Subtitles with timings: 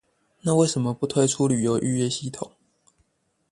[0.41, 2.53] 那為什麼不推出旅遊預約系統